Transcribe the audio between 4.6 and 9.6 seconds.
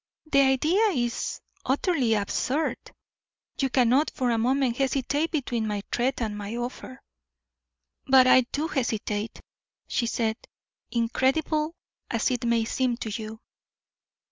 hesitate between my threat and my offer." "But I do hesitate,"